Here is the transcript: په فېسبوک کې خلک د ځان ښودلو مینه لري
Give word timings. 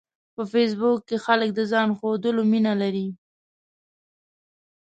په 0.35 0.41
فېسبوک 0.51 0.99
کې 1.09 1.17
خلک 1.25 1.49
د 1.55 1.59
ځان 1.71 1.89
ښودلو 1.97 2.43
مینه 2.51 2.73
لري 2.81 3.07